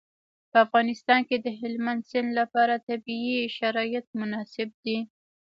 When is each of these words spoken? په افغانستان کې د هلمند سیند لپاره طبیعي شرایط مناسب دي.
په 0.51 0.57
افغانستان 0.65 1.19
کې 1.27 1.37
د 1.39 1.47
هلمند 1.61 2.01
سیند 2.09 2.29
لپاره 2.39 2.83
طبیعي 2.87 3.39
شرایط 3.57 4.05
مناسب 4.19 4.69
دي. 4.83 4.97